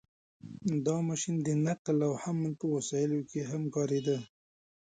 •دا 0.85 0.95
ماشین 1.09 1.35
د 1.47 1.49
نقل 1.65 1.97
او 2.07 2.13
حمل 2.23 2.51
په 2.61 2.65
وسایلو 2.75 3.19
کې 3.29 3.41
هم 3.49 3.63
کارېده. 3.75 4.17